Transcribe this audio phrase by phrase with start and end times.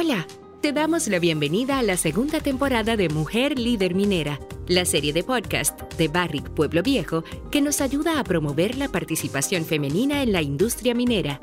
[0.00, 0.28] Hola,
[0.62, 5.24] te damos la bienvenida a la segunda temporada de Mujer Líder Minera, la serie de
[5.24, 10.40] podcast de Barrick Pueblo Viejo que nos ayuda a promover la participación femenina en la
[10.40, 11.40] industria minera.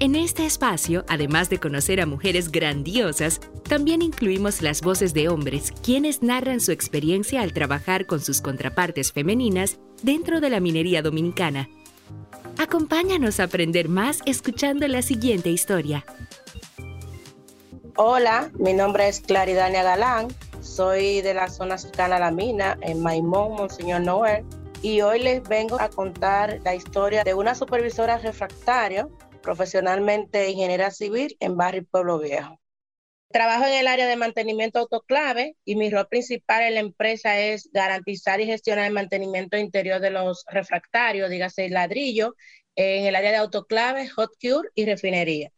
[0.00, 5.72] En este espacio, además de conocer a mujeres grandiosas, también incluimos las voces de hombres,
[5.82, 11.70] quienes narran su experiencia al trabajar con sus contrapartes femeninas dentro de la minería dominicana.
[12.58, 16.04] Acompáñanos a aprender más escuchando la siguiente historia.
[18.00, 20.28] Hola, mi nombre es Claridania Galán,
[20.60, 24.44] soy de la zona cercana a la mina, en Maimón, Monseñor Noel,
[24.82, 29.10] y hoy les vengo a contar la historia de una supervisora refractario,
[29.42, 32.60] profesionalmente ingeniera civil en Barrio Pueblo Viejo.
[33.32, 37.68] Trabajo en el área de mantenimiento autoclave y mi rol principal en la empresa es
[37.72, 42.36] garantizar y gestionar el mantenimiento interior de los refractarios, dígase ladrillo,
[42.76, 45.50] en el área de autoclave, hot cure y refinería.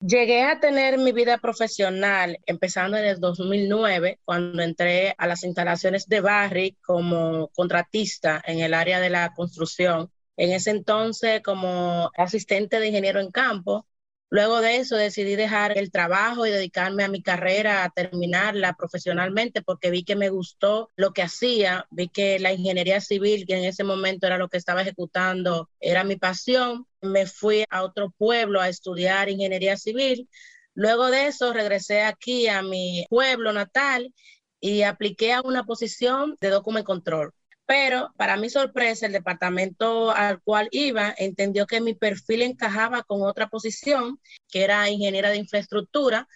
[0.00, 6.06] Llegué a tener mi vida profesional empezando en el 2009, cuando entré a las instalaciones
[6.06, 10.12] de Barry como contratista en el área de la construcción.
[10.36, 13.88] En ese entonces como asistente de ingeniero en campo
[14.30, 19.62] Luego de eso decidí dejar el trabajo y dedicarme a mi carrera, a terminarla profesionalmente,
[19.62, 23.64] porque vi que me gustó lo que hacía, vi que la ingeniería civil, que en
[23.64, 26.86] ese momento era lo que estaba ejecutando, era mi pasión.
[27.00, 30.28] Me fui a otro pueblo a estudiar ingeniería civil.
[30.74, 34.12] Luego de eso regresé aquí a mi pueblo natal
[34.60, 37.32] y apliqué a una posición de document control
[37.68, 43.20] pero para mi sorpresa, el departamento al cual iba entendió que mi perfil encajaba con
[43.22, 44.18] otra posición,
[44.50, 46.26] que era ingeniera de infraestructura,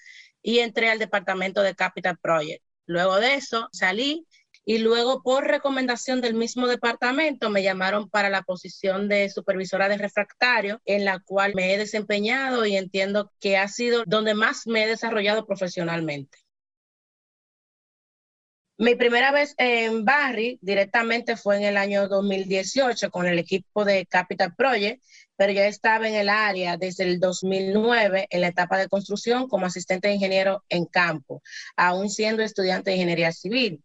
[0.43, 2.63] y entré al departamento de Capital Project.
[2.85, 4.27] Luego de eso salí
[4.67, 9.97] y luego por recomendación del mismo departamento me llamaron para la posición de supervisora de
[9.97, 14.85] refractario, en la cual me he desempeñado y entiendo que ha sido donde más me
[14.85, 16.42] he desarrollado profesionalmente.
[18.83, 24.07] Mi primera vez en Barry directamente fue en el año 2018 con el equipo de
[24.07, 25.01] Capital Project,
[25.37, 29.67] pero ya estaba en el área desde el 2009 en la etapa de construcción como
[29.67, 31.45] asistente de ingeniero en campo,
[31.77, 33.85] aún siendo estudiante de ingeniería civil.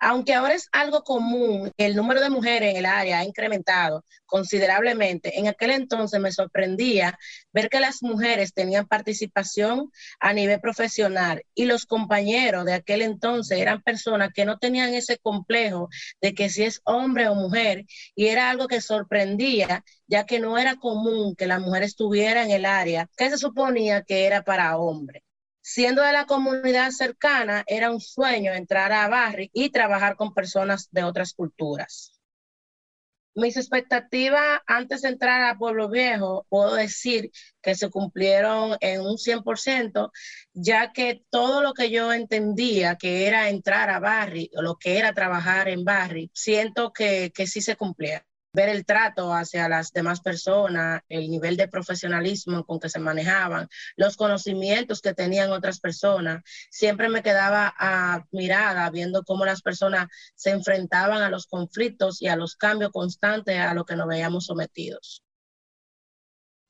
[0.00, 5.38] Aunque ahora es algo común, el número de mujeres en el área ha incrementado considerablemente.
[5.38, 7.18] En aquel entonces me sorprendía
[7.52, 9.90] ver que las mujeres tenían participación
[10.20, 15.18] a nivel profesional y los compañeros de aquel entonces eran personas que no tenían ese
[15.18, 15.88] complejo
[16.20, 20.58] de que si es hombre o mujer y era algo que sorprendía ya que no
[20.58, 24.76] era común que la mujer estuviera en el área que se suponía que era para
[24.78, 25.23] hombres.
[25.66, 30.88] Siendo de la comunidad cercana, era un sueño entrar a Barry y trabajar con personas
[30.90, 32.20] de otras culturas.
[33.34, 37.30] Mis expectativas antes de entrar a Pueblo Viejo, puedo decir
[37.62, 40.12] que se cumplieron en un 100%,
[40.52, 44.98] ya que todo lo que yo entendía que era entrar a Barry o lo que
[44.98, 48.22] era trabajar en Barry, siento que, que sí se cumplía
[48.54, 53.68] ver el trato hacia las demás personas, el nivel de profesionalismo con que se manejaban,
[53.96, 56.42] los conocimientos que tenían otras personas.
[56.70, 60.06] Siempre me quedaba admirada viendo cómo las personas
[60.36, 64.46] se enfrentaban a los conflictos y a los cambios constantes a los que nos veíamos
[64.46, 65.23] sometidos.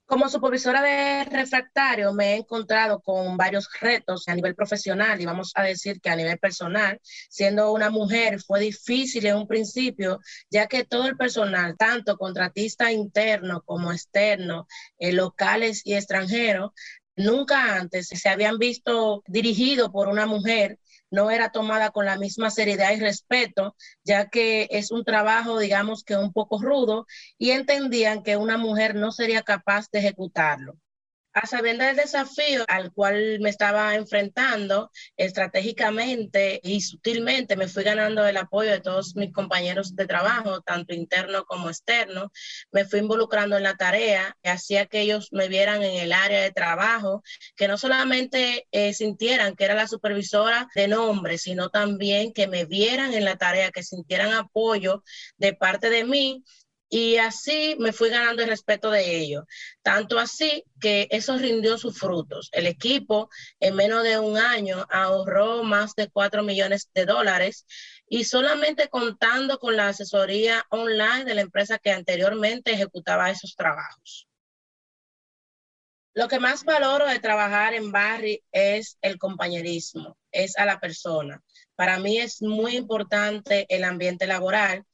[0.06, 5.52] Como supervisora de refractario me he encontrado con varios retos a nivel profesional y vamos
[5.54, 7.00] a decir que a nivel personal,
[7.30, 10.20] siendo una mujer fue difícil en un principio,
[10.50, 14.66] ya que todo el personal, tanto contratista interno como externo,
[14.98, 16.72] eh, locales y extranjeros,
[17.16, 20.78] nunca antes se habían visto dirigidos por una mujer
[21.10, 26.04] no era tomada con la misma seriedad y respeto, ya que es un trabajo, digamos
[26.04, 27.06] que un poco rudo,
[27.38, 30.78] y entendían que una mujer no sería capaz de ejecutarlo
[31.34, 38.24] a sabiendo del desafío al cual me estaba enfrentando estratégicamente y sutilmente, me fui ganando
[38.26, 42.30] el apoyo de todos mis compañeros de trabajo, tanto interno como externo.
[42.70, 46.40] Me fui involucrando en la tarea, que hacía que ellos me vieran en el área
[46.40, 47.22] de trabajo,
[47.56, 52.64] que no solamente eh, sintieran que era la supervisora de nombre, sino también que me
[52.64, 55.02] vieran en la tarea, que sintieran apoyo
[55.36, 56.44] de parte de mí
[56.96, 59.42] y así me fui ganando el respeto de ellos.
[59.82, 62.50] Tanto así que eso rindió sus frutos.
[62.52, 67.66] El equipo en menos de un año ahorró más de 4 millones de dólares
[68.08, 74.28] y solamente contando con la asesoría online de la empresa que anteriormente ejecutaba esos trabajos.
[76.14, 81.42] Lo que más valoro de trabajar en Barry es el compañerismo, es a la persona.
[81.74, 84.84] Para mí es muy importante el ambiente laboral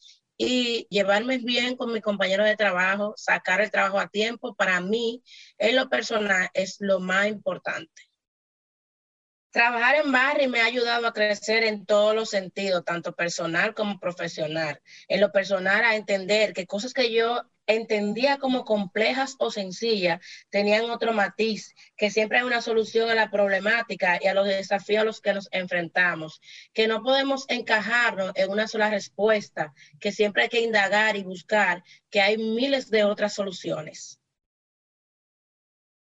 [0.42, 5.22] y llevarme bien con mi compañero de trabajo, sacar el trabajo a tiempo, para mí,
[5.58, 8.09] en lo personal, es lo más importante.
[9.52, 13.98] Trabajar en Barry me ha ayudado a crecer en todos los sentidos, tanto personal como
[13.98, 14.80] profesional.
[15.08, 20.20] En lo personal, a entender que cosas que yo entendía como complejas o sencillas
[20.50, 25.02] tenían otro matiz, que siempre hay una solución a la problemática y a los desafíos
[25.02, 26.40] a los que nos enfrentamos,
[26.72, 31.82] que no podemos encajarnos en una sola respuesta, que siempre hay que indagar y buscar
[32.08, 34.19] que hay miles de otras soluciones.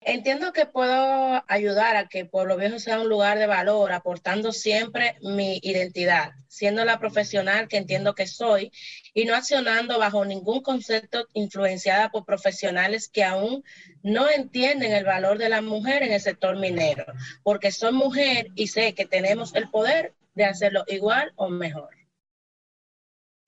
[0.02, 5.18] Entiendo que puedo ayudar a que Pueblo Viejo sea un lugar de valor, aportando siempre
[5.22, 8.72] mi identidad, siendo la profesional que entiendo que soy
[9.14, 13.64] y no accionando bajo ningún concepto influenciada por profesionales que aún
[14.02, 17.06] no entienden el valor de la mujer en el sector minero,
[17.44, 21.99] porque soy mujer y sé que tenemos el poder de hacerlo igual o mejor.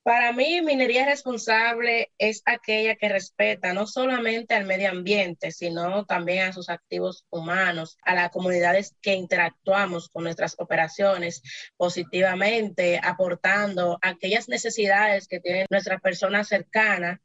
[0.03, 6.47] Para mí, minería responsable es aquella que respeta no solamente al medio ambiente, sino también
[6.47, 11.43] a sus activos humanos, a las comunidades que interactuamos con nuestras operaciones
[11.77, 17.19] positivamente, aportando aquellas necesidades que tienen nuestras personas cercanas.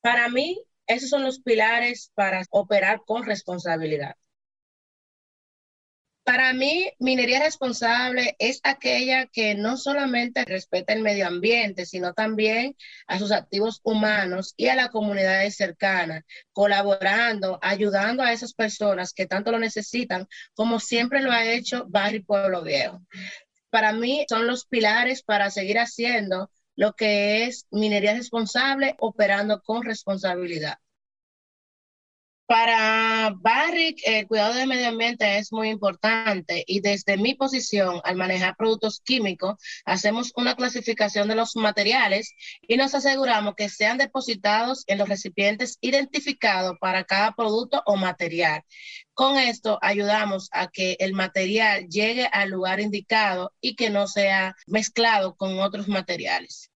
[0.00, 4.14] Para mí, esos son los pilares para operar con responsabilidad.
[6.24, 12.76] Para mí, minería responsable es aquella que no solamente respeta el medio ambiente, sino también
[13.06, 19.26] a sus activos humanos y a las comunidades cercanas, colaborando, ayudando a esas personas que
[19.26, 23.02] tanto lo necesitan, como siempre lo ha hecho Barrio Pueblo Viejo.
[23.68, 29.82] Para mí son los pilares para seguir haciendo lo que es minería responsable, operando con
[29.82, 30.78] responsabilidad.
[32.46, 38.16] Para Barrick, el cuidado del medio ambiente es muy importante y desde mi posición al
[38.16, 39.56] manejar productos químicos,
[39.86, 45.78] hacemos una clasificación de los materiales y nos aseguramos que sean depositados en los recipientes
[45.80, 48.62] identificados para cada producto o material.
[49.14, 54.54] Con esto ayudamos a que el material llegue al lugar indicado y que no sea
[54.66, 56.70] mezclado con otros materiales.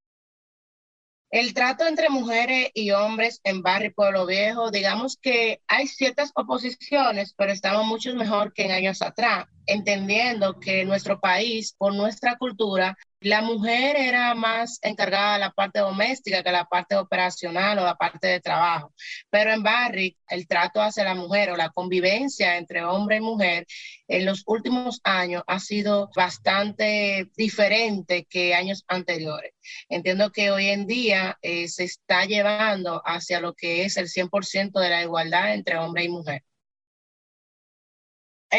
[1.30, 7.34] El trato entre mujeres y hombres en Barrio Pueblo Viejo, digamos que hay ciertas oposiciones,
[7.36, 12.96] pero estamos mucho mejor que en años atrás, entendiendo que nuestro país, por nuestra cultura,
[13.20, 17.96] la mujer era más encargada de la parte doméstica que la parte operacional o la
[17.96, 18.92] parte de trabajo.
[19.30, 23.66] Pero en Barrick, el trato hacia la mujer o la convivencia entre hombre y mujer
[24.08, 29.52] en los últimos años ha sido bastante diferente que años anteriores.
[29.88, 34.78] Entiendo que hoy en día eh, se está llevando hacia lo que es el 100%
[34.80, 36.42] de la igualdad entre hombre y mujer.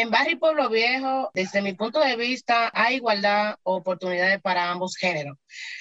[0.00, 4.96] En Barrio Pueblo Viejo, desde mi punto de vista, hay igualdad o oportunidades para ambos
[4.96, 5.36] géneros.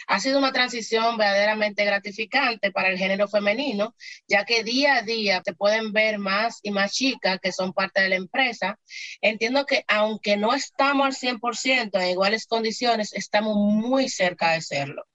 [0.08, 3.96] Ha sido una transición verdaderamente gratificante para el género femenino,
[4.28, 8.02] ya que día a día se pueden ver más y más chicas que son parte
[8.02, 8.80] de la empresa.
[9.22, 15.06] Entiendo que aunque no estamos al 100% en iguales condiciones, estamos muy cerca de serlo.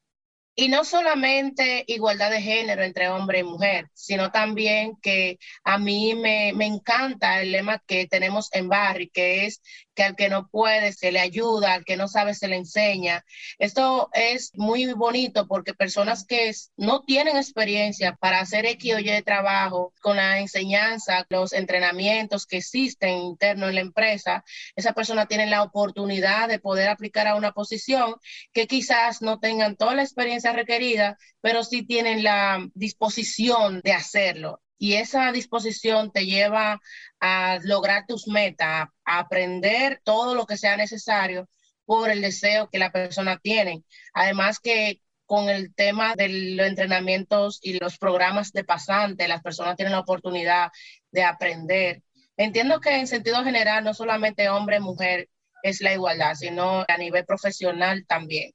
[0.54, 6.14] Y no solamente igualdad de género entre hombre y mujer, sino también que a mí
[6.14, 9.62] me, me encanta el lema que tenemos en Barry, que es
[9.94, 13.24] que al que no puede se le ayuda, al que no sabe se le enseña.
[13.58, 19.04] Esto es muy bonito porque personas que no tienen experiencia para hacer X o Y
[19.04, 24.44] de trabajo con la enseñanza, los entrenamientos que existen internos en la empresa,
[24.76, 28.14] esa persona tiene la oportunidad de poder aplicar a una posición
[28.52, 34.60] que quizás no tengan toda la experiencia requerida, pero sí tienen la disposición de hacerlo
[34.82, 36.80] y esa disposición te lleva
[37.20, 41.48] a lograr tus metas, a aprender todo lo que sea necesario
[41.84, 43.84] por el deseo que la persona tiene.
[44.12, 49.76] Además que con el tema de los entrenamientos y los programas de pasante, las personas
[49.76, 50.72] tienen la oportunidad
[51.12, 52.02] de aprender.
[52.36, 55.28] Entiendo que en sentido general no solamente hombre mujer
[55.62, 58.50] es la igualdad, sino a nivel profesional también.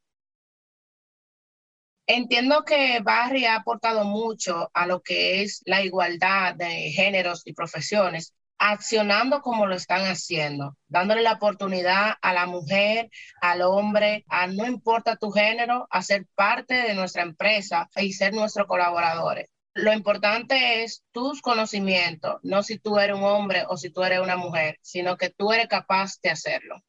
[2.10, 7.54] Entiendo que Barry ha aportado mucho a lo que es la igualdad de géneros y
[7.54, 13.10] profesiones, accionando como lo están haciendo, dándole la oportunidad a la mujer,
[13.42, 18.34] al hombre, a no importa tu género, a ser parte de nuestra empresa y ser
[18.34, 19.50] nuestros colaboradores.
[19.74, 24.22] Lo importante es tus conocimientos, no si tú eres un hombre o si tú eres
[24.22, 26.82] una mujer, sino que tú eres capaz de hacerlo.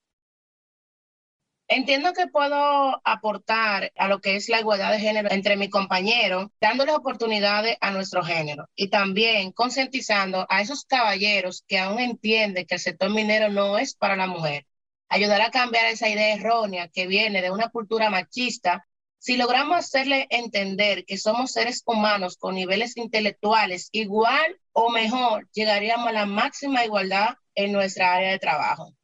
[1.70, 6.48] Entiendo que puedo aportar a lo que es la igualdad de género entre mis compañeros,
[6.62, 12.76] dándoles oportunidades a nuestro género y también concientizando a esos caballeros que aún entienden que
[12.76, 14.64] el sector minero no es para la mujer.
[15.10, 18.86] Ayudar a cambiar esa idea errónea que viene de una cultura machista.
[19.18, 26.08] Si logramos hacerle entender que somos seres humanos con niveles intelectuales igual o mejor, llegaríamos
[26.08, 28.94] a la máxima igualdad en nuestra área de trabajo.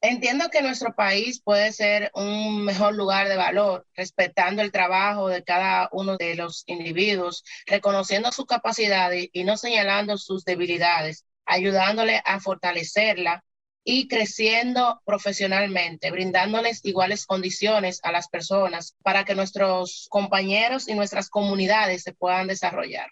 [0.00, 5.42] Entiendo que nuestro país puede ser un mejor lugar de valor, respetando el trabajo de
[5.42, 12.38] cada uno de los individuos, reconociendo su capacidad y no señalando sus debilidades, ayudándole a
[12.38, 13.44] fortalecerla
[13.82, 21.28] y creciendo profesionalmente, brindándoles iguales condiciones a las personas para que nuestros compañeros y nuestras
[21.28, 23.10] comunidades se puedan desarrollar.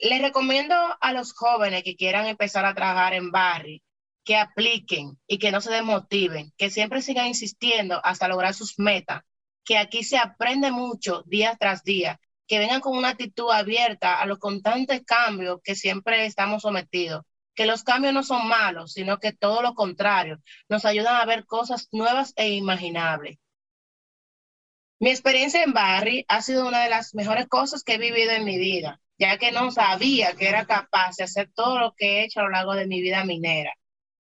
[0.00, 3.80] Les recomiendo a los jóvenes que quieran empezar a trabajar en Barry
[4.24, 9.22] que apliquen y que no se desmotiven, que siempre sigan insistiendo hasta lograr sus metas,
[9.64, 14.26] que aquí se aprende mucho día tras día, que vengan con una actitud abierta a
[14.26, 17.24] los constantes cambios que siempre estamos sometidos,
[17.54, 21.46] que los cambios no son malos, sino que todo lo contrario, nos ayudan a ver
[21.46, 23.38] cosas nuevas e imaginables.
[24.98, 28.44] Mi experiencia en Barry ha sido una de las mejores cosas que he vivido en
[28.44, 32.24] mi vida, ya que no sabía que era capaz de hacer todo lo que he
[32.24, 33.72] hecho a lo largo de mi vida minera.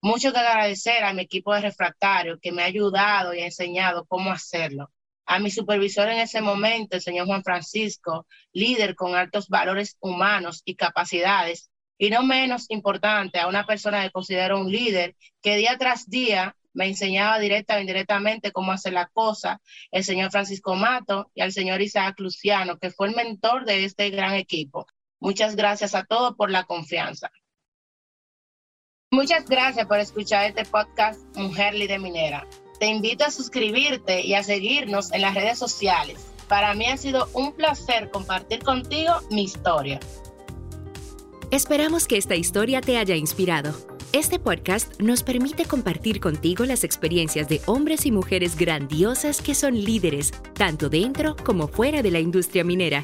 [0.07, 4.31] Mucho que agradecer a mi equipo de refractario que me ha ayudado y enseñado cómo
[4.31, 4.93] hacerlo.
[5.25, 10.63] A mi supervisor en ese momento, el señor Juan Francisco, líder con altos valores humanos
[10.65, 11.71] y capacidades.
[11.99, 16.55] Y no menos importante, a una persona que considero un líder que día tras día
[16.73, 19.61] me enseñaba directa o indirectamente cómo hacer la cosa,
[19.91, 24.11] el señor Francisco Mato y al señor Isaac Luciano, que fue el mentor de este
[24.11, 24.87] gran equipo.
[25.19, 27.33] Muchas gracias a todos por la confianza.
[29.17, 32.47] Muchas gracias por escuchar este podcast Mujer Líder Minera.
[32.79, 36.27] Te invito a suscribirte y a seguirnos en las redes sociales.
[36.49, 40.01] Para mí ha sido un placer compartir contigo mi historia.
[41.51, 43.75] Esperamos que esta historia te haya inspirado.
[44.13, 49.83] Este podcast nos permite compartir contigo las experiencias de hombres y mujeres grandiosas que son
[49.83, 53.03] líderes, tanto dentro como fuera de la industria minera.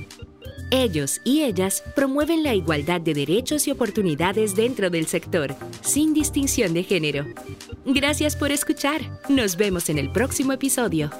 [0.74, 6.72] Ellos y ellas promueven la igualdad de derechos y oportunidades dentro del sector, sin distinción
[6.72, 7.26] de género.
[7.84, 9.02] Gracias por escuchar.
[9.28, 11.10] Nos vemos en el próximo episodio.